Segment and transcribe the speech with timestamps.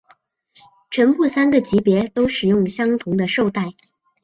[0.89, 3.67] 全部三个级别都使用相同的绶带。